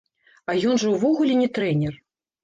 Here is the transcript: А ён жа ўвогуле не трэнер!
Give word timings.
А 0.53 0.53
ён 0.69 0.79
жа 0.83 0.93
ўвогуле 0.93 1.35
не 1.41 1.49
трэнер! 1.57 1.93